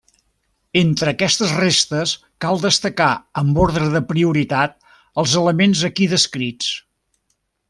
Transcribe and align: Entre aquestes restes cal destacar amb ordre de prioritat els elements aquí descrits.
Entre 0.79 1.11
aquestes 1.11 1.51
restes 1.57 2.13
cal 2.45 2.63
destacar 2.63 3.09
amb 3.43 3.61
ordre 3.67 3.91
de 3.97 4.03
prioritat 4.15 4.75
els 5.25 5.37
elements 5.43 5.85
aquí 5.93 6.09
descrits. 6.17 6.73